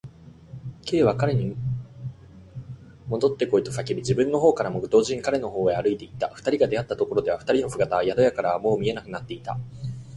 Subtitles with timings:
[0.83, 1.55] Ｋ は彼に
[3.05, 6.29] もどってこいと叫び、自分のほうからも同時に彼のほうへ歩いていった。
[6.29, 9.59] 二人が出会ったところでは、二人の姿は宿屋からはもう見えなくなっていた。